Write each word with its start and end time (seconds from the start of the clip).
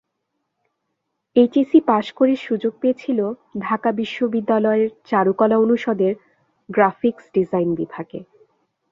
HSC 1.35 1.79
pass 1.87 2.05
করে 2.11 2.33
সুযোগ 2.37 2.73
পেয়েছিলেন 2.81 3.31
ঢাকা 3.59 3.89
বিশ্ববিদ্যালয়ের 3.91 4.89
চারুকলা 5.05 5.57
অনুষদের 5.57 6.13
গ্রাফিকস 6.69 7.25
ডিজাইন 7.33 7.69
বিভাগে। 7.75 8.19